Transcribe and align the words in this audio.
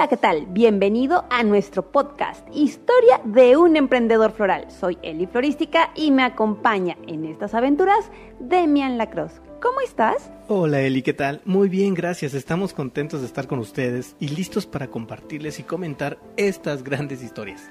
Hola, 0.00 0.08
¿qué 0.08 0.16
tal? 0.16 0.46
Bienvenido 0.46 1.26
a 1.28 1.42
nuestro 1.42 1.92
podcast 1.92 2.48
Historia 2.54 3.20
de 3.22 3.58
un 3.58 3.76
emprendedor 3.76 4.32
floral. 4.32 4.70
Soy 4.70 4.96
Eli 5.02 5.26
Florística 5.26 5.90
y 5.94 6.10
me 6.10 6.22
acompaña 6.22 6.96
en 7.06 7.26
estas 7.26 7.52
aventuras 7.52 8.10
Demian 8.38 8.96
Lacrosse. 8.96 9.42
¿Cómo 9.60 9.82
estás? 9.82 10.30
Hola 10.48 10.80
Eli, 10.80 11.02
¿qué 11.02 11.12
tal? 11.12 11.42
Muy 11.44 11.68
bien, 11.68 11.92
gracias. 11.92 12.32
Estamos 12.32 12.72
contentos 12.72 13.20
de 13.20 13.26
estar 13.26 13.46
con 13.46 13.58
ustedes 13.58 14.16
y 14.18 14.28
listos 14.28 14.64
para 14.64 14.86
compartirles 14.86 15.60
y 15.60 15.64
comentar 15.64 16.18
estas 16.38 16.82
grandes 16.82 17.22
historias. 17.22 17.68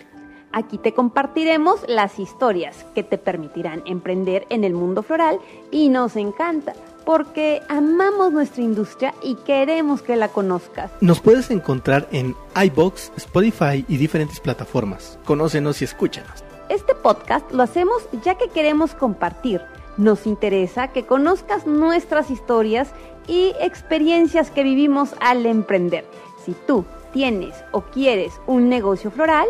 Aquí 0.52 0.78
te 0.78 0.94
compartiremos 0.94 1.82
las 1.88 2.18
historias 2.18 2.86
que 2.96 3.04
te 3.04 3.18
permitirán 3.18 3.84
emprender 3.86 4.48
en 4.50 4.64
el 4.64 4.74
mundo 4.74 5.04
floral 5.04 5.40
y 5.72 5.90
nos 5.90 6.16
encanta 6.16 6.74
porque 7.06 7.62
amamos 7.70 8.32
nuestra 8.32 8.64
industria 8.64 9.14
y 9.24 9.36
queremos 9.36 10.02
que 10.02 10.16
la 10.16 10.28
conozcas. 10.28 10.92
Nos 11.02 11.20
puedes 11.20 11.50
encontrar 11.50 12.08
en 12.12 12.36
iBox, 12.56 13.12
Spotify 13.16 13.84
y 13.88 13.98
diferentes 13.98 14.40
plataformas. 14.40 15.18
Conócenos 15.26 15.82
y 15.82 15.86
escúchanos. 15.86 16.44
Este 16.70 16.94
podcast 16.94 17.52
lo 17.52 17.64
hacemos 17.64 18.08
ya 18.24 18.36
que 18.36 18.50
queremos 18.50 18.94
compartir. 18.94 19.62
Nos 19.98 20.28
interesa 20.28 20.90
que 20.90 21.06
conozcas 21.06 21.66
nuestras 21.66 22.30
historias 22.30 22.92
y 23.28 23.54
experiencias 23.60 24.52
que 24.52 24.64
vivimos 24.64 25.16
al 25.20 25.46
emprender. 25.46 26.06
Si 26.46 26.56
tú 26.68 26.86
tienes 27.12 27.56
o 27.72 27.82
quieres 27.82 28.34
un 28.46 28.70
negocio 28.70 29.10
floral, 29.10 29.48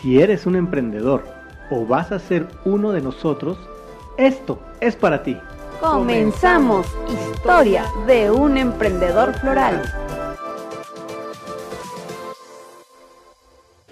si 0.00 0.20
eres 0.20 0.46
un 0.46 0.56
emprendedor 0.56 1.24
o 1.70 1.86
vas 1.86 2.12
a 2.12 2.18
ser 2.18 2.48
uno 2.64 2.92
de 2.92 3.00
nosotros, 3.00 3.58
esto 4.16 4.60
es 4.80 4.96
para 4.96 5.22
ti. 5.22 5.36
Comenzamos 5.80 6.86
Historia 7.32 7.84
de 8.06 8.30
un 8.30 8.56
emprendedor 8.56 9.34
floral. 9.38 9.82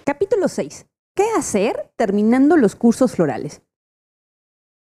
Capítulo 0.04 0.48
6. 0.48 0.86
¿Qué 1.14 1.24
hacer 1.36 1.92
terminando 1.96 2.56
los 2.56 2.74
cursos 2.74 3.12
florales? 3.12 3.62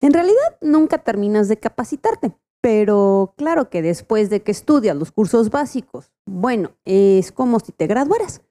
En 0.02 0.14
realidad 0.14 0.58
nunca 0.62 1.00
terminas 1.00 1.48
de 1.48 1.58
capacitarte, 1.58 2.38
pero 2.62 3.34
claro 3.38 3.70
que 3.70 3.82
después 3.82 4.30
de 4.30 4.44
que 4.44 4.52
estudias 4.52 4.96
los 4.96 5.12
cursos 5.12 5.50
básicos, 5.50 6.12
bueno, 6.26 6.72
es 6.86 7.32
como 7.32 7.60
si 7.60 7.72
te 7.72 7.88
graduaras. 7.88 8.42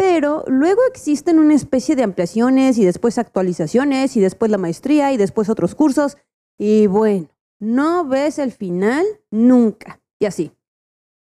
Pero 0.00 0.44
luego 0.46 0.80
existen 0.88 1.38
una 1.38 1.52
especie 1.52 1.94
de 1.94 2.02
ampliaciones 2.02 2.78
y 2.78 2.86
después 2.86 3.18
actualizaciones 3.18 4.16
y 4.16 4.20
después 4.20 4.50
la 4.50 4.56
maestría 4.56 5.12
y 5.12 5.18
después 5.18 5.50
otros 5.50 5.74
cursos. 5.74 6.16
Y 6.58 6.86
bueno, 6.86 7.28
no 7.60 8.06
ves 8.06 8.38
el 8.38 8.50
final 8.50 9.04
nunca. 9.30 10.00
Y 10.18 10.24
así. 10.24 10.52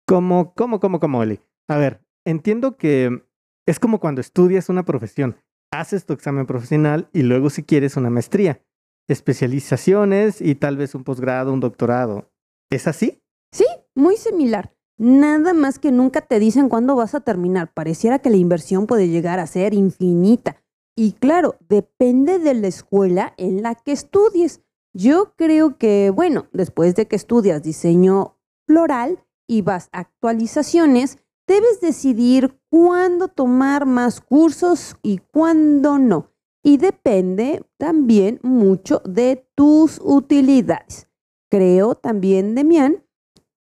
¿Cómo, 0.09 0.55
cómo, 0.55 0.81
cómo, 0.81 0.99
cómo, 0.99 1.23
Eli? 1.23 1.39
A 1.69 1.77
ver, 1.77 2.01
entiendo 2.27 2.77
que 2.77 3.23
es 3.65 3.79
como 3.79 4.01
cuando 4.01 4.21
estudias 4.21 4.69
una 4.69 4.85
profesión. 4.85 5.37
Haces 5.71 6.05
tu 6.05 6.13
examen 6.13 6.47
profesional 6.47 7.09
y 7.13 7.23
luego 7.23 7.51
si 7.51 7.63
quieres 7.63 7.97
una 7.97 8.11
maestría, 8.11 8.61
especializaciones 9.09 10.41
y 10.41 10.57
tal 10.57 10.77
vez 10.77 10.97
un 10.97 11.05
posgrado, 11.05 11.53
un 11.53 11.61
doctorado. 11.61 12.29
¿Es 12.73 12.89
así? 12.89 13.23
Sí, 13.53 13.67
muy 13.95 14.17
similar. 14.17 14.74
Nada 14.97 15.55
más 15.55 15.79
que 15.79 15.91
nunca 15.91 16.21
te 16.21 16.39
dicen 16.39 16.69
cuándo 16.69 16.95
vas 16.95 17.15
a 17.15 17.21
terminar. 17.21 17.73
Pareciera 17.73 18.21
que 18.21 18.31
la 18.31 18.37
inversión 18.37 18.87
puede 18.87 19.09
llegar 19.09 19.41
a 19.41 19.47
ser 19.47 19.75
infinita. 19.75 20.57
Y 20.97 21.13
claro, 21.13 21.57
depende 21.69 22.39
de 22.39 22.55
la 22.55 22.69
escuela 22.69 23.35
en 23.37 23.63
la 23.63 23.75
que 23.75 23.93
estudies. 23.93 24.61
Yo 24.93 25.35
creo 25.37 25.77
que, 25.77 26.11
bueno, 26.11 26.47
después 26.53 26.95
de 26.95 27.09
que 27.09 27.17
estudias 27.17 27.63
diseño 27.63 28.37
floral 28.67 29.25
y 29.49 29.63
vas 29.63 29.89
a 29.93 30.01
actualizaciones, 30.01 31.19
debes 31.49 31.81
decidir 31.81 32.61
cuándo 32.71 33.29
tomar 33.29 33.87
más 33.87 34.21
cursos 34.21 34.97
y 35.03 35.19
cuándo 35.19 35.99
no. 35.99 36.31
Y 36.63 36.77
depende 36.77 37.65
también 37.77 38.39
mucho 38.43 39.03
de 39.05 39.47
tus 39.55 40.01
utilidades. 40.03 41.09
Creo 41.51 41.95
también, 41.95 42.55
Demian, 42.55 43.04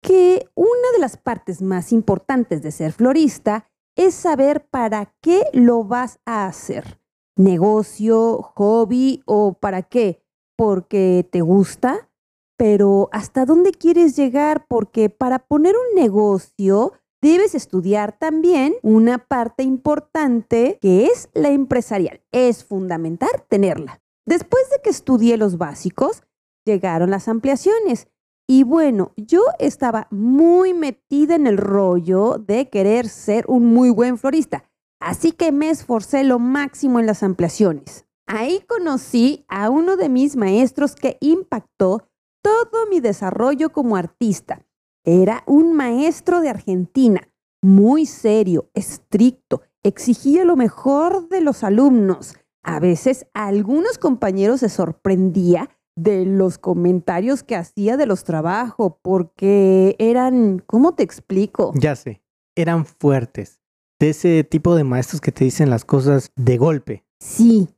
que 0.02 0.50
una 0.56 0.92
de 0.94 1.00
las 1.00 1.18
partes 1.18 1.62
más 1.62 1.92
importantes 1.92 2.62
de 2.62 2.72
ser 2.72 2.92
florista 2.92 3.68
es 3.96 4.16
saber 4.16 4.66
para 4.68 5.14
qué 5.22 5.44
lo 5.54 5.84
vas 5.84 6.20
a 6.26 6.48
hacer. 6.48 7.00
Negocio, 7.36 8.42
hobby 8.56 9.24
o 9.26 9.54
para 9.54 9.84
qué 9.84 10.22
porque 10.56 11.28
te 11.32 11.42
gusta, 11.42 12.10
pero 12.56 13.10
¿hasta 13.12 13.46
dónde 13.46 13.72
quieres 13.72 14.16
llegar? 14.16 14.68
Porque 14.68 15.10
para 15.10 15.40
poner 15.40 15.74
un 15.76 16.00
negocio 16.00 16.94
debes 17.20 17.56
estudiar 17.56 18.18
también 18.18 18.76
una 18.84 19.18
parte 19.18 19.64
importante 19.64 20.78
que 20.82 21.06
es 21.06 21.30
la 21.34 21.50
empresarial. 21.50 22.22
Es 22.32 22.64
fundamental 22.64 23.32
tenerla. 23.50 24.02
Después 24.26 24.70
de 24.70 24.82
que 24.84 24.92
estudié 24.92 25.38
los 25.38 25.58
básicos, 25.58 26.22
llegaron 26.64 27.10
las 27.10 27.28
ampliaciones. 27.28 28.08
Y 28.54 28.64
bueno, 28.64 29.14
yo 29.16 29.44
estaba 29.60 30.10
muy 30.12 30.74
metida 30.74 31.36
en 31.36 31.48
el 31.48 31.56
rollo 31.56 32.38
de 32.38 32.68
querer 32.68 33.08
ser 33.08 33.46
un 33.48 33.68
muy 33.68 33.92
buen 33.92 34.18
florista, 34.18 34.66
así 35.00 35.32
que 35.32 35.54
me 35.54 35.70
esforcé 35.70 36.26
lo 36.26 36.38
máximo 36.38 37.00
en 37.00 37.06
las 37.06 37.24
ampliaciones. 37.24 38.08
Ahí 38.28 38.60
conocí 38.68 39.46
a 39.48 39.70
uno 39.70 39.96
de 39.96 40.10
mis 40.10 40.36
maestros 40.36 40.96
que 40.96 41.16
impactó 41.22 42.10
todo 42.44 42.88
mi 42.90 43.00
desarrollo 43.00 43.70
como 43.70 43.96
artista. 43.96 44.68
Era 45.06 45.44
un 45.48 45.72
maestro 45.72 46.42
de 46.42 46.50
Argentina, 46.50 47.22
muy 47.62 48.06
serio, 48.06 48.70
estricto, 48.74 49.62
exigía 49.82 50.44
lo 50.44 50.58
mejor 50.58 51.30
de 51.30 51.40
los 51.40 51.64
alumnos. 51.64 52.36
A 52.64 52.82
veces 52.82 53.28
a 53.34 53.48
algunos 53.48 53.98
compañeros 53.98 54.60
se 54.60 54.68
sorprendía 54.68 55.70
de 55.96 56.25
los 56.25 56.57
comentarios 56.57 57.44
que 57.44 57.56
hacía 57.56 57.97
de 57.97 58.06
los 58.06 58.24
trabajos, 58.24 58.94
porque 59.02 59.96
eran, 60.00 60.59
¿cómo 60.66 60.96
te 60.96 61.03
explico? 61.03 61.74
Ya 61.75 61.96
sé, 61.96 62.22
eran 62.56 62.85
fuertes, 62.85 63.62
de 64.00 64.09
ese 64.09 64.44
tipo 64.44 64.75
de 64.75 64.84
maestros 64.84 65.22
que 65.22 65.31
te 65.31 65.46
dicen 65.46 65.69
las 65.69 65.85
cosas 65.85 66.31
de 66.35 66.57
golpe. 66.57 67.06
Sí, 67.19 67.69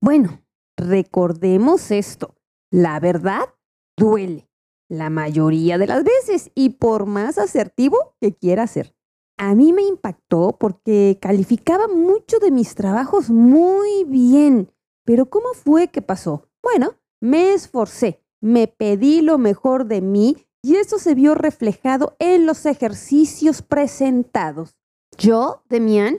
bueno, 0.00 0.42
recordemos 0.76 1.90
esto. 1.90 2.34
La 2.70 2.98
verdad 3.00 3.42
duele 3.96 4.48
la 4.88 5.08
mayoría 5.08 5.78
de 5.78 5.86
las 5.86 6.04
veces 6.04 6.50
y 6.54 6.70
por 6.70 7.06
más 7.06 7.38
asertivo 7.38 8.14
que 8.20 8.34
quiera 8.34 8.66
ser. 8.66 8.94
A 9.38 9.54
mí 9.54 9.72
me 9.72 9.82
impactó 9.82 10.56
porque 10.58 11.18
calificaba 11.20 11.88
mucho 11.88 12.38
de 12.38 12.50
mis 12.50 12.74
trabajos 12.74 13.30
muy 13.30 14.04
bien. 14.04 14.70
Pero 15.04 15.30
¿cómo 15.30 15.54
fue 15.54 15.88
que 15.88 16.02
pasó? 16.02 16.48
Bueno, 16.62 16.94
me 17.22 17.54
esforcé, 17.54 18.20
me 18.40 18.66
pedí 18.66 19.20
lo 19.20 19.38
mejor 19.38 19.86
de 19.86 20.00
mí 20.00 20.48
y 20.60 20.74
eso 20.76 20.98
se 20.98 21.14
vio 21.14 21.34
reflejado 21.34 22.16
en 22.18 22.46
los 22.46 22.66
ejercicios 22.66 23.62
presentados. 23.62 24.76
Yo, 25.16 25.62
Demian, 25.68 26.18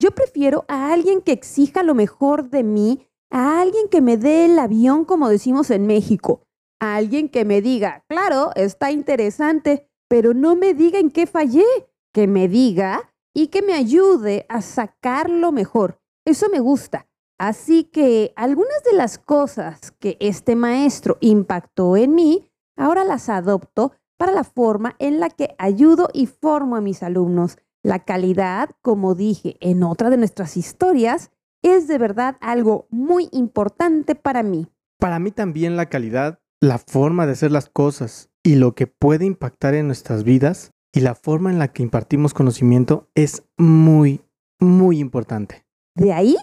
yo 0.00 0.12
prefiero 0.12 0.64
a 0.66 0.92
alguien 0.92 1.20
que 1.20 1.32
exija 1.32 1.82
lo 1.82 1.94
mejor 1.94 2.48
de 2.48 2.62
mí 2.62 3.06
a 3.30 3.60
alguien 3.60 3.88
que 3.88 4.00
me 4.00 4.16
dé 4.16 4.46
el 4.46 4.58
avión, 4.58 5.04
como 5.04 5.28
decimos 5.28 5.70
en 5.70 5.86
México, 5.86 6.42
a 6.80 6.96
alguien 6.96 7.28
que 7.28 7.44
me 7.44 7.60
diga, 7.60 8.04
claro, 8.08 8.50
está 8.56 8.90
interesante, 8.90 9.88
pero 10.08 10.32
no 10.32 10.56
me 10.56 10.72
diga 10.72 10.98
en 10.98 11.10
qué 11.10 11.26
fallé, 11.26 11.66
que 12.12 12.26
me 12.26 12.48
diga 12.48 13.12
y 13.34 13.48
que 13.48 13.60
me 13.60 13.74
ayude 13.74 14.46
a 14.48 14.62
sacarlo 14.62 15.52
mejor. 15.52 16.00
Eso 16.24 16.48
me 16.48 16.60
gusta. 16.60 17.09
Así 17.40 17.84
que 17.84 18.34
algunas 18.36 18.84
de 18.84 18.94
las 18.94 19.16
cosas 19.16 19.92
que 19.92 20.18
este 20.20 20.56
maestro 20.56 21.16
impactó 21.22 21.96
en 21.96 22.14
mí, 22.14 22.52
ahora 22.76 23.02
las 23.02 23.30
adopto 23.30 23.92
para 24.18 24.30
la 24.30 24.44
forma 24.44 24.94
en 24.98 25.20
la 25.20 25.30
que 25.30 25.54
ayudo 25.56 26.10
y 26.12 26.26
formo 26.26 26.76
a 26.76 26.82
mis 26.82 27.02
alumnos. 27.02 27.56
La 27.82 28.00
calidad, 28.00 28.68
como 28.82 29.14
dije 29.14 29.56
en 29.60 29.84
otra 29.84 30.10
de 30.10 30.18
nuestras 30.18 30.58
historias, 30.58 31.30
es 31.62 31.88
de 31.88 31.96
verdad 31.96 32.36
algo 32.42 32.86
muy 32.90 33.30
importante 33.32 34.14
para 34.14 34.42
mí. 34.42 34.66
Para 34.98 35.18
mí 35.18 35.30
también 35.30 35.78
la 35.78 35.86
calidad, 35.86 36.40
la 36.60 36.76
forma 36.76 37.24
de 37.24 37.32
hacer 37.32 37.52
las 37.52 37.70
cosas 37.70 38.28
y 38.42 38.56
lo 38.56 38.74
que 38.74 38.86
puede 38.86 39.24
impactar 39.24 39.72
en 39.72 39.86
nuestras 39.86 40.24
vidas 40.24 40.72
y 40.92 41.00
la 41.00 41.14
forma 41.14 41.50
en 41.50 41.58
la 41.58 41.68
que 41.68 41.82
impartimos 41.82 42.34
conocimiento 42.34 43.08
es 43.14 43.44
muy, 43.56 44.20
muy 44.58 44.98
importante. 44.98 45.64
De 45.94 46.12
ahí 46.12 46.36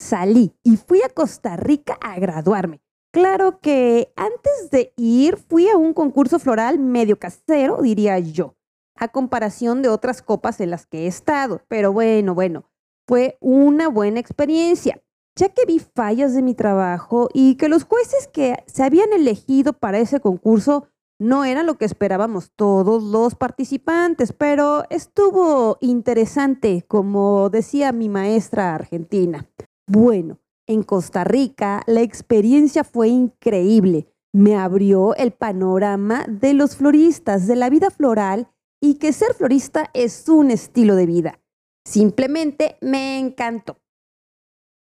salí 0.00 0.52
y 0.64 0.76
fui 0.76 1.02
a 1.02 1.08
Costa 1.10 1.56
Rica 1.56 1.96
a 2.00 2.18
graduarme. 2.18 2.80
Claro 3.12 3.60
que 3.60 4.12
antes 4.16 4.70
de 4.70 4.92
ir 4.96 5.36
fui 5.36 5.68
a 5.68 5.76
un 5.76 5.94
concurso 5.94 6.38
floral 6.38 6.78
medio 6.78 7.18
casero, 7.18 7.82
diría 7.82 8.18
yo, 8.18 8.56
a 8.96 9.08
comparación 9.08 9.82
de 9.82 9.88
otras 9.88 10.22
copas 10.22 10.60
en 10.60 10.70
las 10.70 10.86
que 10.86 11.00
he 11.00 11.06
estado. 11.06 11.60
Pero 11.68 11.92
bueno, 11.92 12.34
bueno, 12.34 12.64
fue 13.06 13.36
una 13.40 13.88
buena 13.88 14.20
experiencia, 14.20 15.02
ya 15.36 15.48
que 15.48 15.66
vi 15.66 15.80
fallas 15.80 16.34
de 16.34 16.42
mi 16.42 16.54
trabajo 16.54 17.28
y 17.34 17.56
que 17.56 17.68
los 17.68 17.84
jueces 17.84 18.28
que 18.28 18.62
se 18.66 18.84
habían 18.84 19.12
elegido 19.12 19.72
para 19.72 19.98
ese 19.98 20.20
concurso 20.20 20.88
No 21.22 21.44
era 21.44 21.62
lo 21.62 21.76
que 21.76 21.84
esperábamos 21.84 22.50
todos 22.56 23.02
los 23.02 23.34
participantes, 23.34 24.32
pero 24.32 24.84
estuvo 24.88 25.76
interesante, 25.82 26.82
como 26.88 27.50
decía 27.50 27.92
mi 27.92 28.08
maestra 28.08 28.74
argentina. 28.74 29.46
Bueno, 29.92 30.38
en 30.68 30.84
Costa 30.84 31.24
Rica 31.24 31.82
la 31.88 32.00
experiencia 32.02 32.84
fue 32.84 33.08
increíble. 33.08 34.06
Me 34.32 34.54
abrió 34.54 35.16
el 35.16 35.32
panorama 35.32 36.24
de 36.28 36.54
los 36.54 36.76
floristas, 36.76 37.48
de 37.48 37.56
la 37.56 37.68
vida 37.70 37.90
floral 37.90 38.48
y 38.80 38.98
que 38.98 39.12
ser 39.12 39.34
florista 39.34 39.90
es 39.92 40.28
un 40.28 40.52
estilo 40.52 40.94
de 40.94 41.06
vida. 41.06 41.40
Simplemente 41.84 42.78
me 42.80 43.18
encantó. 43.18 43.80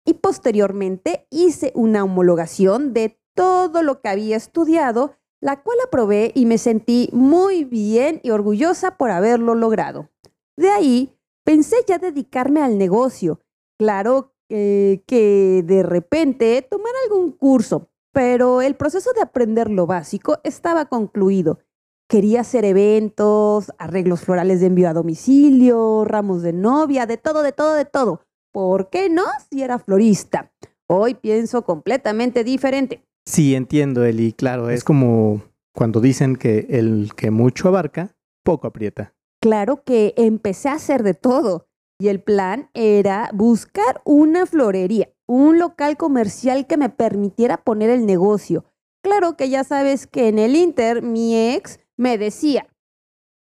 Y 0.04 0.12
posteriormente 0.12 1.26
hice 1.30 1.72
una 1.74 2.04
homologación 2.04 2.92
de 2.92 3.18
todo 3.34 3.82
lo 3.82 4.02
que 4.02 4.10
había 4.10 4.36
estudiado 4.36 5.16
la 5.40 5.62
cual 5.62 5.78
aprobé 5.86 6.32
y 6.34 6.44
me 6.44 6.58
sentí 6.58 7.08
muy 7.14 7.64
bien 7.64 8.20
y 8.22 8.30
orgullosa 8.30 8.98
por 8.98 9.10
haberlo 9.10 9.54
logrado. 9.54 10.10
De 10.58 10.68
ahí 10.68 11.16
pensé 11.44 11.76
ya 11.86 11.98
dedicarme 11.98 12.60
al 12.60 12.76
negocio. 12.76 13.40
Claro 13.78 14.34
que 14.48 15.62
de 15.64 15.82
repente 15.82 16.66
tomar 16.68 16.92
algún 17.04 17.32
curso, 17.32 17.88
pero 18.12 18.62
el 18.62 18.74
proceso 18.74 19.12
de 19.12 19.22
aprender 19.22 19.70
lo 19.70 19.86
básico 19.86 20.38
estaba 20.44 20.86
concluido. 20.86 21.60
Quería 22.08 22.40
hacer 22.40 22.64
eventos, 22.64 23.70
arreglos 23.78 24.22
florales 24.22 24.60
de 24.60 24.66
envío 24.66 24.88
a 24.88 24.94
domicilio, 24.94 26.06
ramos 26.06 26.42
de 26.42 26.54
novia, 26.54 27.04
de 27.04 27.18
todo, 27.18 27.42
de 27.42 27.52
todo, 27.52 27.74
de 27.74 27.84
todo. 27.84 28.22
¿Por 28.50 28.88
qué 28.88 29.10
no 29.10 29.24
si 29.50 29.62
era 29.62 29.78
florista? 29.78 30.50
Hoy 30.86 31.14
pienso 31.14 31.62
completamente 31.62 32.44
diferente. 32.44 33.04
Sí, 33.26 33.54
entiendo, 33.54 34.04
Eli. 34.04 34.32
Claro, 34.32 34.70
es 34.70 34.84
como 34.84 35.42
cuando 35.74 36.00
dicen 36.00 36.36
que 36.36 36.66
el 36.70 37.10
que 37.14 37.30
mucho 37.30 37.68
abarca, 37.68 38.16
poco 38.42 38.66
aprieta. 38.66 39.14
Claro 39.40 39.84
que 39.84 40.14
empecé 40.16 40.70
a 40.70 40.74
hacer 40.74 41.02
de 41.02 41.12
todo 41.12 41.67
y 41.98 42.08
el 42.08 42.22
plan 42.22 42.70
era 42.74 43.30
buscar 43.34 44.00
una 44.04 44.46
florería, 44.46 45.10
un 45.26 45.58
local 45.58 45.96
comercial 45.96 46.66
que 46.66 46.76
me 46.76 46.90
permitiera 46.90 47.64
poner 47.64 47.90
el 47.90 48.06
negocio. 48.06 48.64
Claro 49.02 49.36
que 49.36 49.48
ya 49.50 49.64
sabes 49.64 50.06
que 50.06 50.28
en 50.28 50.38
el 50.38 50.54
Inter 50.54 51.02
mi 51.02 51.36
ex 51.54 51.80
me 51.96 52.16
decía. 52.16 52.68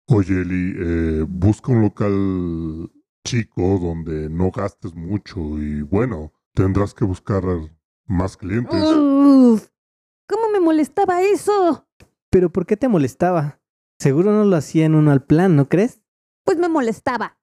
Oye, 0.08 0.40
Eli, 0.40 0.74
eh, 0.76 1.24
busca 1.28 1.72
un 1.72 1.82
local 1.82 2.90
chico 3.24 3.78
donde 3.78 4.28
no 4.28 4.50
gastes 4.50 4.94
mucho 4.94 5.40
y 5.58 5.82
bueno, 5.82 6.32
tendrás 6.52 6.94
que 6.94 7.04
buscar 7.04 7.44
más 8.06 8.36
clientes. 8.36 8.74
Uf, 8.74 9.68
¿Cómo 10.28 10.50
me 10.50 10.60
molestaba 10.60 11.22
eso? 11.22 11.86
¿Pero 12.30 12.50
por 12.50 12.66
qué 12.66 12.76
te 12.76 12.88
molestaba? 12.88 13.60
Seguro 14.00 14.32
no 14.32 14.44
lo 14.44 14.56
hacían 14.56 14.96
uno 14.96 15.12
al 15.12 15.24
plan, 15.24 15.54
¿no 15.54 15.68
crees? 15.68 16.02
Pues 16.44 16.58
me 16.58 16.68
molestaba. 16.68 17.38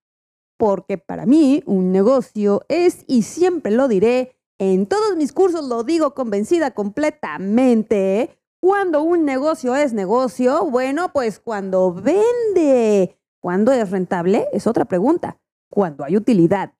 Porque 0.59 0.97
para 0.97 1.25
mí 1.25 1.63
un 1.65 1.93
negocio 1.93 2.63
es, 2.67 3.05
y 3.07 3.21
siempre 3.21 3.71
lo 3.71 3.87
diré, 3.87 4.35
en 4.57 4.87
todos 4.87 5.15
mis 5.15 5.31
cursos 5.31 5.63
lo 5.63 5.85
digo 5.85 6.13
convencida 6.13 6.71
completamente, 6.71 8.37
cuando 8.59 9.01
un 9.03 9.23
negocio 9.23 9.73
es 9.77 9.93
negocio, 9.93 10.65
bueno, 10.65 11.13
pues 11.13 11.39
cuando 11.39 11.93
vende. 11.93 13.17
¿Cuándo 13.41 13.71
es 13.71 13.89
rentable? 13.89 14.47
Es 14.51 14.67
otra 14.67 14.83
pregunta. 14.83 15.39
Cuando 15.69 16.03
hay 16.03 16.17
utilidad. 16.17 16.73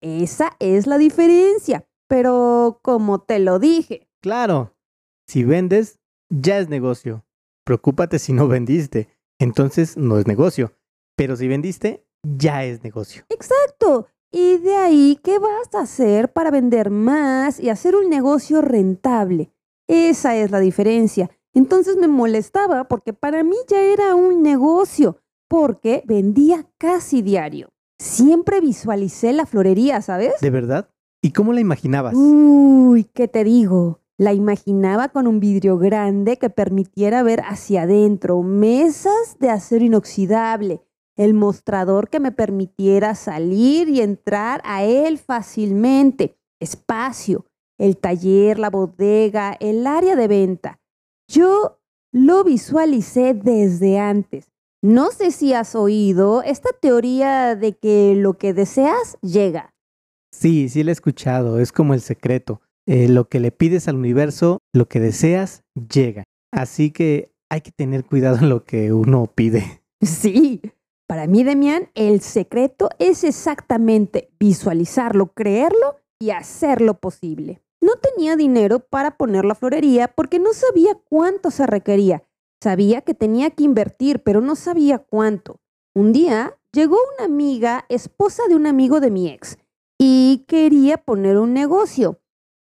Esa 0.00 0.56
es 0.58 0.86
la 0.86 0.96
diferencia. 0.96 1.86
Pero 2.08 2.80
como 2.82 3.20
te 3.20 3.40
lo 3.40 3.58
dije. 3.58 4.08
Claro, 4.22 4.74
si 5.26 5.44
vendes, 5.44 6.00
ya 6.30 6.58
es 6.58 6.70
negocio. 6.70 7.26
Preocúpate 7.64 8.18
si 8.18 8.32
no 8.32 8.48
vendiste. 8.48 9.08
Entonces 9.38 9.98
no 9.98 10.18
es 10.18 10.26
negocio. 10.26 10.72
Pero 11.14 11.36
si 11.36 11.46
vendiste, 11.46 12.07
ya 12.22 12.64
es 12.64 12.82
negocio. 12.82 13.24
Exacto. 13.28 14.06
Y 14.30 14.58
de 14.58 14.76
ahí, 14.76 15.18
¿qué 15.22 15.38
vas 15.38 15.74
a 15.74 15.80
hacer 15.80 16.32
para 16.32 16.50
vender 16.50 16.90
más 16.90 17.58
y 17.58 17.70
hacer 17.70 17.96
un 17.96 18.10
negocio 18.10 18.60
rentable? 18.60 19.52
Esa 19.88 20.36
es 20.36 20.50
la 20.50 20.60
diferencia. 20.60 21.30
Entonces 21.54 21.96
me 21.96 22.08
molestaba 22.08 22.84
porque 22.88 23.14
para 23.14 23.42
mí 23.42 23.56
ya 23.68 23.80
era 23.80 24.14
un 24.14 24.42
negocio, 24.42 25.22
porque 25.48 26.02
vendía 26.06 26.66
casi 26.76 27.22
diario. 27.22 27.70
Siempre 27.98 28.60
visualicé 28.60 29.32
la 29.32 29.46
florería, 29.46 30.02
¿sabes? 30.02 30.34
¿De 30.40 30.50
verdad? 30.50 30.90
¿Y 31.22 31.32
cómo 31.32 31.52
la 31.52 31.60
imaginabas? 31.60 32.14
Uy, 32.14 33.04
¿qué 33.04 33.26
te 33.28 33.44
digo? 33.44 34.00
La 34.18 34.34
imaginaba 34.34 35.08
con 35.08 35.26
un 35.26 35.40
vidrio 35.40 35.78
grande 35.78 36.36
que 36.36 36.50
permitiera 36.50 37.22
ver 37.22 37.40
hacia 37.40 37.82
adentro, 37.82 38.42
mesas 38.42 39.36
de 39.40 39.50
acero 39.50 39.84
inoxidable, 39.84 40.82
el 41.18 41.34
mostrador 41.34 42.08
que 42.08 42.20
me 42.20 42.32
permitiera 42.32 43.14
salir 43.14 43.88
y 43.88 44.00
entrar 44.00 44.62
a 44.64 44.84
él 44.84 45.18
fácilmente, 45.18 46.36
espacio, 46.60 47.44
el 47.76 47.96
taller, 47.96 48.58
la 48.58 48.70
bodega, 48.70 49.56
el 49.60 49.86
área 49.86 50.16
de 50.16 50.28
venta. 50.28 50.80
Yo 51.28 51.80
lo 52.12 52.44
visualicé 52.44 53.34
desde 53.34 53.98
antes. 53.98 54.52
No 54.80 55.10
sé 55.10 55.32
si 55.32 55.52
has 55.52 55.74
oído 55.74 56.42
esta 56.42 56.70
teoría 56.80 57.56
de 57.56 57.76
que 57.76 58.14
lo 58.16 58.38
que 58.38 58.54
deseas 58.54 59.18
llega. 59.20 59.74
Sí, 60.32 60.68
sí 60.68 60.84
la 60.84 60.90
he 60.90 60.92
escuchado, 60.92 61.58
es 61.58 61.72
como 61.72 61.94
el 61.94 62.00
secreto. 62.00 62.60
Eh, 62.86 63.08
lo 63.08 63.28
que 63.28 63.40
le 63.40 63.50
pides 63.50 63.88
al 63.88 63.96
universo, 63.96 64.60
lo 64.72 64.86
que 64.86 65.00
deseas, 65.00 65.62
llega. 65.74 66.24
Así 66.52 66.92
que 66.92 67.32
hay 67.50 67.60
que 67.60 67.72
tener 67.72 68.04
cuidado 68.04 68.38
en 68.38 68.48
lo 68.48 68.64
que 68.64 68.92
uno 68.92 69.26
pide. 69.34 69.82
Sí, 70.00 70.60
para 71.08 71.26
mí, 71.26 71.42
Demian, 71.42 71.90
el 71.94 72.20
secreto 72.20 72.90
es 72.98 73.24
exactamente 73.24 74.30
visualizarlo, 74.38 75.32
creerlo 75.32 75.96
y 76.20 76.30
hacerlo 76.30 77.00
posible. 77.00 77.62
No 77.80 77.94
tenía 77.96 78.36
dinero 78.36 78.80
para 78.80 79.16
poner 79.16 79.46
la 79.46 79.54
florería 79.54 80.08
porque 80.08 80.38
no 80.38 80.52
sabía 80.52 80.94
cuánto 81.08 81.50
se 81.50 81.66
requería. 81.66 82.24
Sabía 82.62 83.00
que 83.00 83.14
tenía 83.14 83.50
que 83.50 83.64
invertir, 83.64 84.22
pero 84.22 84.42
no 84.42 84.54
sabía 84.54 84.98
cuánto. 84.98 85.60
Un 85.94 86.12
día 86.12 86.58
llegó 86.72 86.98
una 87.16 87.24
amiga, 87.24 87.86
esposa 87.88 88.42
de 88.46 88.54
un 88.54 88.66
amigo 88.66 89.00
de 89.00 89.10
mi 89.10 89.30
ex, 89.30 89.56
y 89.98 90.44
quería 90.46 90.98
poner 90.98 91.38
un 91.38 91.54
negocio. 91.54 92.20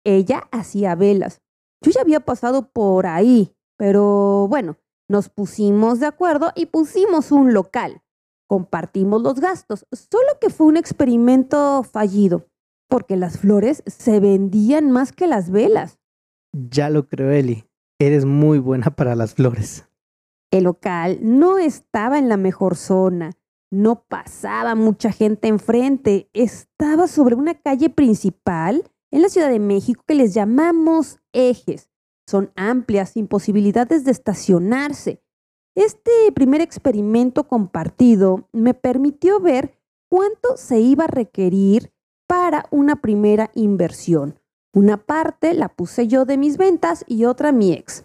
Ella 0.02 0.48
hacía 0.50 0.94
velas. 0.94 1.42
Yo 1.82 1.90
ya 1.90 2.00
había 2.00 2.20
pasado 2.20 2.70
por 2.70 3.06
ahí, 3.06 3.54
pero 3.76 4.46
bueno, 4.48 4.78
nos 5.08 5.28
pusimos 5.28 6.00
de 6.00 6.06
acuerdo 6.06 6.52
y 6.54 6.66
pusimos 6.66 7.32
un 7.32 7.52
local. 7.52 8.02
Compartimos 8.50 9.22
los 9.22 9.38
gastos, 9.38 9.86
solo 9.92 10.26
que 10.40 10.50
fue 10.50 10.66
un 10.66 10.76
experimento 10.76 11.84
fallido, 11.84 12.48
porque 12.88 13.14
las 13.16 13.38
flores 13.38 13.84
se 13.86 14.18
vendían 14.18 14.90
más 14.90 15.12
que 15.12 15.28
las 15.28 15.52
velas. 15.52 16.00
Ya 16.52 16.90
lo 16.90 17.06
creo, 17.06 17.30
Eli. 17.30 17.64
Eres 18.00 18.24
muy 18.24 18.58
buena 18.58 18.90
para 18.90 19.14
las 19.14 19.34
flores. 19.34 19.86
El 20.50 20.64
local 20.64 21.20
no 21.22 21.58
estaba 21.58 22.18
en 22.18 22.28
la 22.28 22.36
mejor 22.36 22.74
zona. 22.74 23.34
No 23.70 24.02
pasaba 24.08 24.74
mucha 24.74 25.12
gente 25.12 25.46
enfrente, 25.46 26.28
estaba 26.32 27.06
sobre 27.06 27.36
una 27.36 27.54
calle 27.54 27.88
principal 27.88 28.82
en 29.12 29.22
la 29.22 29.28
Ciudad 29.28 29.48
de 29.48 29.60
México 29.60 30.02
que 30.04 30.16
les 30.16 30.34
llamamos 30.34 31.20
ejes. 31.32 31.88
Son 32.26 32.50
amplias, 32.56 33.10
sin 33.10 33.28
posibilidades 33.28 34.02
de 34.02 34.10
estacionarse. 34.10 35.22
Este 35.82 36.30
primer 36.34 36.60
experimento 36.60 37.48
compartido 37.48 38.46
me 38.52 38.74
permitió 38.74 39.40
ver 39.40 39.78
cuánto 40.10 40.58
se 40.58 40.78
iba 40.78 41.04
a 41.04 41.06
requerir 41.06 41.90
para 42.26 42.66
una 42.70 42.96
primera 42.96 43.50
inversión. 43.54 44.38
Una 44.74 44.98
parte 44.98 45.54
la 45.54 45.70
puse 45.70 46.06
yo 46.06 46.26
de 46.26 46.36
mis 46.36 46.58
ventas 46.58 47.02
y 47.06 47.24
otra 47.24 47.50
mi 47.50 47.72
ex. 47.72 48.04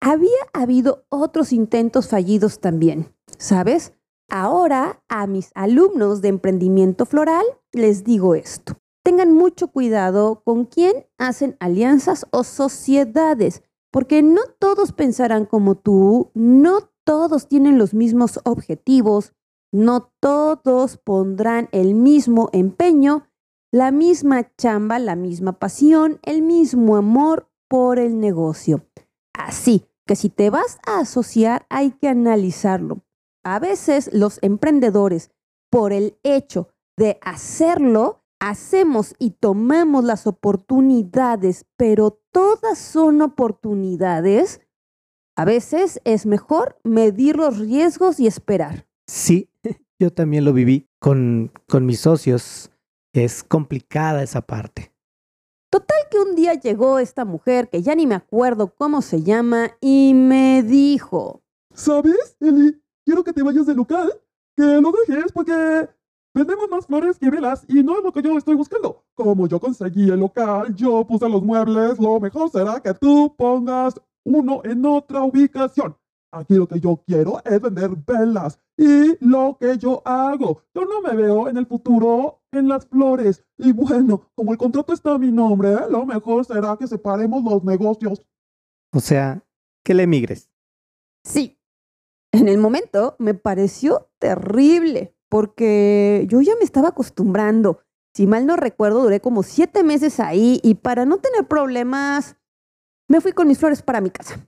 Había 0.00 0.40
habido 0.54 1.04
otros 1.10 1.52
intentos 1.52 2.08
fallidos 2.08 2.60
también, 2.60 3.14
¿sabes? 3.36 3.92
Ahora 4.30 5.02
a 5.10 5.26
mis 5.26 5.50
alumnos 5.54 6.22
de 6.22 6.28
emprendimiento 6.28 7.04
floral 7.04 7.44
les 7.72 8.04
digo 8.04 8.34
esto. 8.34 8.78
Tengan 9.04 9.34
mucho 9.34 9.68
cuidado 9.68 10.40
con 10.46 10.64
quién 10.64 11.06
hacen 11.18 11.58
alianzas 11.60 12.26
o 12.30 12.42
sociedades, 12.42 13.62
porque 13.90 14.22
no 14.22 14.42
todos 14.58 14.92
pensarán 14.92 15.46
como 15.46 15.74
tú, 15.74 16.30
no 16.34 16.90
todos 17.04 17.48
tienen 17.48 17.78
los 17.78 17.94
mismos 17.94 18.40
objetivos, 18.44 19.32
no 19.72 20.12
todos 20.20 20.96
pondrán 20.96 21.68
el 21.72 21.94
mismo 21.94 22.50
empeño, 22.52 23.26
la 23.72 23.90
misma 23.90 24.54
chamba, 24.56 24.98
la 24.98 25.16
misma 25.16 25.58
pasión, 25.58 26.18
el 26.22 26.42
mismo 26.42 26.96
amor 26.96 27.48
por 27.68 27.98
el 27.98 28.18
negocio. 28.20 28.84
Así 29.32 29.86
que 30.06 30.16
si 30.16 30.28
te 30.28 30.50
vas 30.50 30.78
a 30.86 31.00
asociar 31.00 31.66
hay 31.68 31.92
que 31.92 32.08
analizarlo 32.08 33.02
a 33.42 33.58
veces 33.58 34.10
los 34.12 34.38
emprendedores, 34.42 35.30
por 35.70 35.92
el 35.92 36.18
hecho 36.22 36.68
de 36.96 37.18
hacerlo, 37.22 38.19
hacemos 38.40 39.14
y 39.18 39.30
tomamos 39.30 40.04
las 40.04 40.26
oportunidades, 40.26 41.66
pero 41.76 42.20
todas 42.32 42.78
son 42.78 43.22
oportunidades. 43.22 44.60
A 45.36 45.44
veces 45.44 46.00
es 46.04 46.26
mejor 46.26 46.78
medir 46.82 47.36
los 47.36 47.58
riesgos 47.58 48.18
y 48.18 48.26
esperar. 48.26 48.88
Sí, 49.06 49.50
yo 50.00 50.12
también 50.12 50.44
lo 50.44 50.52
viví 50.52 50.88
con, 50.98 51.52
con 51.68 51.86
mis 51.86 52.00
socios. 52.00 52.70
Es 53.12 53.44
complicada 53.44 54.22
esa 54.22 54.40
parte. 54.40 54.92
Total 55.70 55.98
que 56.10 56.18
un 56.18 56.34
día 56.34 56.54
llegó 56.54 56.98
esta 56.98 57.24
mujer, 57.24 57.68
que 57.68 57.82
ya 57.82 57.94
ni 57.94 58.06
me 58.06 58.16
acuerdo 58.16 58.74
cómo 58.74 59.02
se 59.02 59.22
llama, 59.22 59.76
y 59.80 60.14
me 60.14 60.62
dijo, 60.64 61.42
¿Sabes, 61.74 62.36
Eli? 62.40 62.82
Quiero 63.04 63.24
que 63.24 63.32
te 63.32 63.42
vayas 63.42 63.66
del 63.66 63.76
local, 63.76 64.12
que 64.56 64.62
lo 64.62 64.92
dejes 65.06 65.32
porque 65.32 65.88
vendemos 66.34 66.68
más 66.70 66.86
flores 66.86 67.18
que 67.18 67.30
velas 67.30 67.64
y 67.68 67.82
no 67.82 67.98
es 67.98 68.04
lo 68.04 68.12
que 68.12 68.22
yo 68.22 68.36
estoy 68.36 68.54
buscando. 68.54 69.04
Como 69.14 69.46
yo 69.46 69.60
conseguí 69.60 70.10
el 70.10 70.20
local, 70.20 70.74
yo 70.74 71.06
puse 71.06 71.28
los 71.28 71.42
muebles, 71.42 71.98
lo 71.98 72.20
mejor 72.20 72.50
será 72.50 72.80
que 72.80 72.94
tú 72.94 73.34
pongas 73.36 73.94
uno 74.24 74.62
en 74.64 74.84
otra 74.84 75.22
ubicación. 75.22 75.96
Aquí 76.32 76.54
lo 76.54 76.68
que 76.68 76.78
yo 76.78 77.02
quiero 77.06 77.42
es 77.44 77.60
vender 77.60 77.90
velas 78.06 78.60
y 78.76 79.16
lo 79.24 79.56
que 79.58 79.76
yo 79.78 80.00
hago. 80.04 80.62
Yo 80.74 80.84
no 80.84 81.02
me 81.02 81.14
veo 81.14 81.48
en 81.48 81.56
el 81.56 81.66
futuro 81.66 82.42
en 82.52 82.68
las 82.68 82.86
flores. 82.86 83.44
Y 83.58 83.72
bueno, 83.72 84.30
como 84.34 84.52
el 84.52 84.58
contrato 84.58 84.92
está 84.92 85.14
a 85.14 85.18
mi 85.18 85.32
nombre, 85.32 85.76
lo 85.90 86.06
mejor 86.06 86.44
será 86.44 86.76
que 86.76 86.86
separemos 86.86 87.42
los 87.42 87.64
negocios. 87.64 88.22
O 88.92 89.00
sea, 89.00 89.44
que 89.84 89.94
le 89.94 90.04
emigres. 90.04 90.50
sí. 91.24 91.56
En 92.32 92.46
el 92.46 92.58
momento 92.58 93.16
me 93.18 93.34
pareció 93.34 94.08
terrible, 94.20 95.16
porque 95.30 96.26
yo 96.28 96.42
ya 96.42 96.54
me 96.56 96.64
estaba 96.64 96.88
acostumbrando. 96.88 97.80
Si 98.14 98.26
mal 98.26 98.44
no 98.44 98.56
recuerdo, 98.56 99.02
duré 99.02 99.20
como 99.20 99.42
siete 99.42 99.82
meses 99.84 100.20
ahí 100.20 100.60
y 100.62 100.74
para 100.74 101.06
no 101.06 101.18
tener 101.18 101.46
problemas, 101.46 102.36
me 103.08 103.20
fui 103.20 103.32
con 103.32 103.48
mis 103.48 103.58
flores 103.58 103.82
para 103.82 104.00
mi 104.00 104.10
casa. 104.10 104.46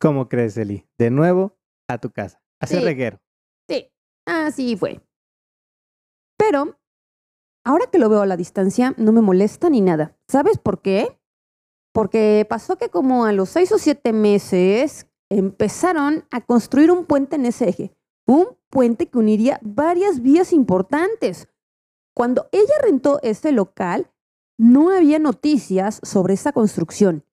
¿Cómo 0.00 0.28
crees, 0.28 0.56
Eli? 0.56 0.88
De 0.98 1.10
nuevo 1.10 1.56
a 1.88 1.98
tu 1.98 2.10
casa. 2.10 2.42
A 2.60 2.64
hacer 2.64 2.80
Sí. 2.80 2.84
reguero. 2.84 3.20
Sí, 3.68 3.92
así 4.26 4.76
fue. 4.76 5.00
Pero, 6.38 6.78
ahora 7.64 7.86
que 7.92 7.98
lo 7.98 8.08
veo 8.08 8.22
a 8.22 8.26
la 8.26 8.36
distancia, 8.36 8.94
no 8.96 9.12
me 9.12 9.20
molesta 9.20 9.68
ni 9.70 9.80
nada. 9.80 10.16
¿Sabes 10.28 10.58
por 10.58 10.80
qué? 10.80 11.18
Porque 11.92 12.46
pasó 12.48 12.78
que 12.78 12.88
como 12.88 13.26
a 13.26 13.32
los 13.32 13.50
seis 13.50 13.70
o 13.72 13.78
siete 13.78 14.12
meses 14.12 15.06
empezaron 15.30 16.24
a 16.30 16.40
construir 16.40 16.90
un 16.90 17.04
puente 17.04 17.36
en 17.36 17.46
ese 17.46 17.68
eje. 17.68 17.94
Un 18.26 18.56
puente 18.70 19.08
que 19.08 19.18
uniría 19.18 19.58
varias 19.62 20.22
vías 20.22 20.52
importantes. 20.52 21.48
Cuando 22.14 22.48
ella 22.52 22.74
rentó 22.82 23.20
ese 23.22 23.52
local, 23.52 24.10
no 24.58 24.90
había 24.90 25.18
noticias 25.18 26.00
sobre 26.02 26.34
esa 26.34 26.52
construcción. 26.52 27.24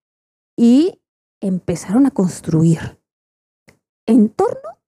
Y 0.57 1.01
empezaron 1.41 2.05
a 2.05 2.11
construir 2.11 2.99
en 4.05 4.29
torno 4.29 4.79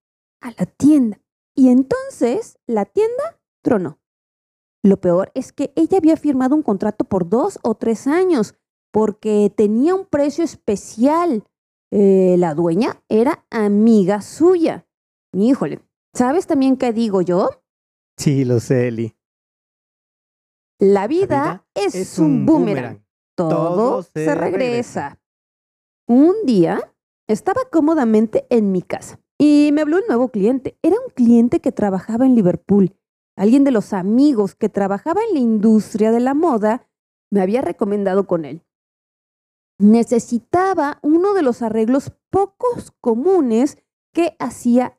a 0.41 0.51
la 0.57 0.65
tienda. 0.65 1.19
Y 1.55 1.69
entonces 1.69 2.57
la 2.65 2.85
tienda 2.85 3.39
tronó. 3.61 3.99
Lo 4.83 4.99
peor 4.99 5.31
es 5.35 5.53
que 5.53 5.71
ella 5.75 5.97
había 5.97 6.17
firmado 6.17 6.55
un 6.55 6.63
contrato 6.63 7.05
por 7.05 7.29
dos 7.29 7.59
o 7.61 7.75
tres 7.75 8.07
años 8.07 8.55
porque 8.91 9.53
tenía 9.55 9.93
un 9.93 10.05
precio 10.05 10.43
especial. 10.43 11.43
Eh, 11.91 12.35
la 12.37 12.55
dueña 12.55 13.03
era 13.09 13.45
amiga 13.49 14.21
suya. 14.21 14.87
Híjole, 15.33 15.81
¿sabes 16.13 16.47
también 16.47 16.77
qué 16.77 16.93
digo 16.93 17.21
yo? 17.21 17.49
Sí, 18.17 18.45
lo 18.45 18.59
sé, 18.59 18.87
Eli. 18.87 19.15
La 20.79 21.07
vida, 21.07 21.65
es, 21.73 22.17
un 22.17 22.45
boomerang. 22.45 23.03
Todo, 23.35 23.49
Todo 23.49 24.03
se, 24.03 24.25
se 24.25 24.35
regresa. 24.35 25.19
Un 26.07 26.33
día 26.45 26.93
estaba 27.27 27.61
cómodamente 27.71 28.45
en 28.49 28.71
mi 28.71 28.81
casa 28.81 29.19
y 29.37 29.71
me 29.73 29.81
habló 29.81 29.97
un 29.97 30.03
nuevo 30.07 30.29
cliente. 30.29 30.77
Era 30.81 30.97
un 31.03 31.11
cliente 31.13 31.61
que 31.61 31.71
trabajaba 31.71 32.25
en 32.25 32.35
Liverpool. 32.35 32.95
Alguien 33.35 33.63
de 33.63 33.71
los 33.71 33.93
amigos 33.93 34.55
que 34.55 34.69
trabajaba 34.69 35.21
en 35.27 35.33
la 35.33 35.39
industria 35.39 36.11
de 36.11 36.19
la 36.19 36.33
moda 36.33 36.87
me 37.31 37.41
había 37.41 37.61
recomendado 37.61 38.27
con 38.27 38.45
él. 38.45 38.63
Necesitaba 39.79 40.99
uno 41.01 41.33
de 41.33 41.41
los 41.41 41.63
arreglos 41.63 42.11
pocos 42.29 42.91
comunes 43.01 43.77
que 44.13 44.35
hacía. 44.37 44.97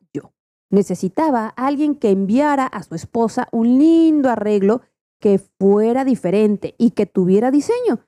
Necesitaba 0.73 1.49
alguien 1.49 1.95
que 1.95 2.11
enviara 2.11 2.67
a 2.67 2.83
su 2.83 2.95
esposa 2.95 3.47
un 3.53 3.79
lindo 3.79 4.31
arreglo 4.31 4.81
que 5.21 5.39
fuera 5.39 6.03
diferente 6.05 6.75
y 6.79 6.93
que 6.93 7.05
tuviera 7.05 7.51
diseño. 7.51 8.07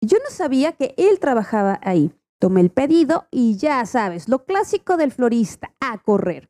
Yo 0.00 0.18
no 0.18 0.30
sabía 0.30 0.72
que 0.72 0.94
él 0.96 1.18
trabajaba 1.18 1.80
ahí. 1.82 2.14
Tomé 2.38 2.60
el 2.60 2.70
pedido 2.70 3.26
y 3.32 3.56
ya 3.56 3.84
sabes, 3.86 4.28
lo 4.28 4.44
clásico 4.44 4.96
del 4.96 5.10
florista, 5.10 5.74
a 5.80 5.98
correr, 5.98 6.48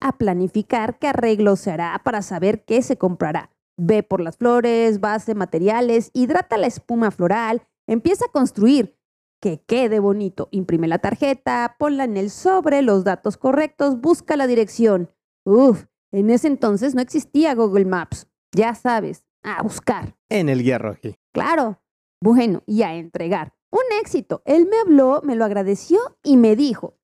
a 0.00 0.18
planificar 0.18 0.98
qué 0.98 1.06
arreglo 1.06 1.54
se 1.54 1.70
hará 1.70 1.98
para 2.04 2.20
saber 2.20 2.64
qué 2.64 2.82
se 2.82 2.98
comprará. 2.98 3.50
Ve 3.78 4.02
por 4.02 4.20
las 4.20 4.36
flores, 4.38 5.00
base 5.00 5.36
materiales, 5.36 6.10
hidrata 6.14 6.58
la 6.58 6.66
espuma 6.66 7.12
floral, 7.12 7.62
empieza 7.86 8.26
a 8.26 8.32
construir. 8.32 8.99
Que 9.40 9.62
quede 9.62 10.00
bonito. 10.00 10.48
Imprime 10.50 10.86
la 10.86 10.98
tarjeta, 10.98 11.76
ponla 11.78 12.04
en 12.04 12.16
el 12.16 12.30
sobre, 12.30 12.82
los 12.82 13.04
datos 13.04 13.36
correctos, 13.36 14.00
busca 14.00 14.36
la 14.36 14.46
dirección. 14.46 15.10
Uf, 15.44 15.86
en 16.12 16.30
ese 16.30 16.48
entonces 16.48 16.94
no 16.94 17.00
existía 17.00 17.54
Google 17.54 17.86
Maps. 17.86 18.28
Ya 18.52 18.74
sabes, 18.74 19.24
a 19.42 19.62
buscar. 19.62 20.16
En 20.28 20.48
el 20.48 20.62
guía 20.62 20.78
roji. 20.78 21.16
Claro. 21.32 21.80
Bueno, 22.22 22.62
y 22.66 22.82
a 22.82 22.94
entregar. 22.94 23.54
Un 23.70 23.84
éxito. 24.00 24.42
Él 24.44 24.66
me 24.66 24.78
habló, 24.78 25.22
me 25.24 25.36
lo 25.36 25.44
agradeció 25.44 26.18
y 26.22 26.36
me 26.36 26.56
dijo. 26.56 26.98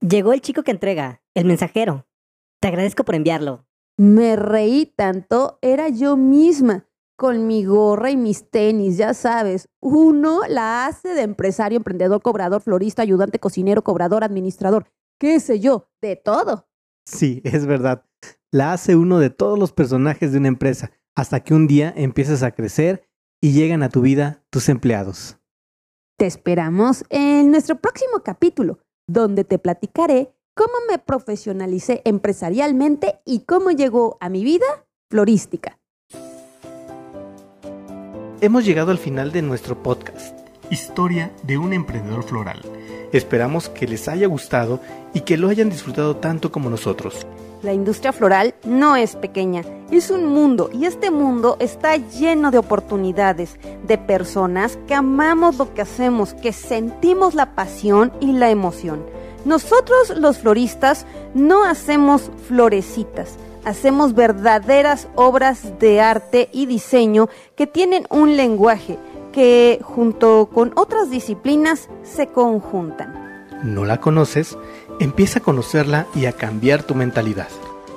Llegó 0.00 0.32
el 0.32 0.40
chico 0.40 0.62
que 0.62 0.70
entrega, 0.70 1.22
el 1.34 1.44
mensajero. 1.44 2.06
Te 2.60 2.68
agradezco 2.68 3.04
por 3.04 3.14
enviarlo. 3.14 3.66
Me 3.98 4.36
reí 4.36 4.86
tanto, 4.86 5.58
era 5.60 5.88
yo 5.88 6.16
misma, 6.16 6.88
con 7.16 7.46
mi 7.46 7.64
gorra 7.64 8.10
y 8.10 8.16
mis 8.16 8.50
tenis, 8.50 8.96
ya 8.96 9.14
sabes. 9.14 9.68
Uno 9.80 10.40
la 10.48 10.86
hace 10.86 11.14
de 11.14 11.22
empresario, 11.22 11.76
emprendedor, 11.76 12.20
cobrador, 12.22 12.60
florista, 12.60 13.02
ayudante, 13.02 13.38
cocinero, 13.38 13.82
cobrador, 13.82 14.24
administrador, 14.24 14.86
qué 15.18 15.38
sé 15.40 15.60
yo, 15.60 15.88
de 16.00 16.16
todo. 16.16 16.68
Sí, 17.06 17.40
es 17.44 17.66
verdad. 17.66 18.04
La 18.50 18.72
hace 18.72 18.96
uno 18.96 19.18
de 19.18 19.30
todos 19.30 19.58
los 19.58 19.72
personajes 19.72 20.32
de 20.32 20.38
una 20.38 20.48
empresa, 20.48 20.90
hasta 21.14 21.40
que 21.40 21.54
un 21.54 21.66
día 21.66 21.92
empiezas 21.96 22.42
a 22.42 22.52
crecer 22.52 23.08
y 23.40 23.52
llegan 23.52 23.82
a 23.82 23.88
tu 23.88 24.00
vida 24.02 24.44
tus 24.50 24.68
empleados. 24.68 25.38
Te 26.18 26.26
esperamos 26.26 27.04
en 27.10 27.50
nuestro 27.50 27.76
próximo 27.80 28.20
capítulo, 28.24 28.78
donde 29.08 29.44
te 29.44 29.58
platicaré 29.58 30.34
cómo 30.54 30.74
me 30.88 30.98
profesionalicé 30.98 32.02
empresarialmente 32.04 33.20
y 33.24 33.40
cómo 33.40 33.70
llegó 33.70 34.18
a 34.20 34.28
mi 34.28 34.44
vida 34.44 34.86
florística. 35.10 35.81
Hemos 38.42 38.64
llegado 38.64 38.90
al 38.90 38.98
final 38.98 39.30
de 39.30 39.40
nuestro 39.40 39.84
podcast, 39.84 40.36
Historia 40.68 41.30
de 41.44 41.58
un 41.58 41.72
emprendedor 41.72 42.24
floral. 42.24 42.60
Esperamos 43.12 43.68
que 43.68 43.86
les 43.86 44.08
haya 44.08 44.26
gustado 44.26 44.80
y 45.14 45.20
que 45.20 45.36
lo 45.36 45.48
hayan 45.48 45.70
disfrutado 45.70 46.16
tanto 46.16 46.50
como 46.50 46.68
nosotros. 46.68 47.24
La 47.62 47.72
industria 47.72 48.12
floral 48.12 48.56
no 48.64 48.96
es 48.96 49.14
pequeña, 49.14 49.62
es 49.92 50.10
un 50.10 50.26
mundo 50.26 50.70
y 50.72 50.86
este 50.86 51.12
mundo 51.12 51.56
está 51.60 51.96
lleno 51.96 52.50
de 52.50 52.58
oportunidades, 52.58 53.60
de 53.86 53.96
personas 53.96 54.76
que 54.88 54.94
amamos 54.94 55.58
lo 55.58 55.72
que 55.72 55.82
hacemos, 55.82 56.34
que 56.34 56.52
sentimos 56.52 57.36
la 57.36 57.54
pasión 57.54 58.12
y 58.18 58.32
la 58.32 58.50
emoción. 58.50 59.06
Nosotros 59.44 60.18
los 60.18 60.38
floristas 60.38 61.06
no 61.32 61.64
hacemos 61.64 62.32
florecitas, 62.48 63.36
hacemos 63.64 64.14
verdaderas 64.14 65.08
obras 65.14 65.78
de 65.78 66.00
arte 66.00 66.48
y 66.52 66.66
diseño 66.66 67.28
que 67.56 67.66
tienen 67.66 68.06
un 68.10 68.36
lenguaje 68.36 68.98
que 69.32 69.80
junto 69.82 70.48
con 70.52 70.72
otras 70.76 71.10
disciplinas 71.10 71.88
se 72.02 72.26
conjuntan. 72.26 73.46
¿No 73.62 73.84
la 73.84 74.00
conoces? 74.00 74.58
Empieza 75.00 75.38
a 75.38 75.42
conocerla 75.42 76.06
y 76.14 76.26
a 76.26 76.32
cambiar 76.32 76.82
tu 76.82 76.94
mentalidad. 76.94 77.48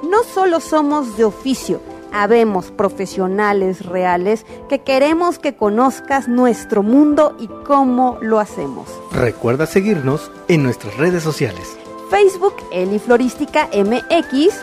No 0.09 0.23
solo 0.23 0.59
somos 0.59 1.17
de 1.17 1.25
oficio, 1.25 1.81
habemos 2.13 2.71
profesionales 2.71 3.85
reales 3.85 4.45
que 4.69 4.79
queremos 4.79 5.39
que 5.39 5.55
conozcas 5.55 6.27
nuestro 6.27 6.83
mundo 6.83 7.35
y 7.39 7.47
cómo 7.65 8.17
lo 8.21 8.39
hacemos. 8.39 8.87
Recuerda 9.11 9.65
seguirnos 9.65 10.31
en 10.47 10.63
nuestras 10.63 10.95
redes 10.97 11.23
sociales. 11.23 11.77
Facebook 12.09 12.53
Eli 12.71 12.99
Florística 12.99 13.67
MX, 13.73 14.53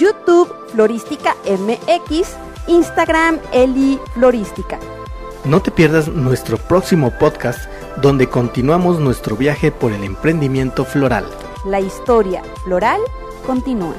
YouTube 0.00 0.50
Florística 0.72 1.36
MX, 1.44 2.34
Instagram 2.68 3.38
Eli 3.52 4.00
Florística. 4.14 4.78
No 5.44 5.60
te 5.60 5.70
pierdas 5.70 6.08
nuestro 6.08 6.56
próximo 6.56 7.10
podcast 7.18 7.70
donde 8.00 8.26
continuamos 8.26 8.98
nuestro 8.98 9.36
viaje 9.36 9.70
por 9.70 9.92
el 9.92 10.02
emprendimiento 10.04 10.86
floral. 10.86 11.26
La 11.66 11.80
historia 11.80 12.42
floral 12.64 13.00
continúa. 13.46 13.94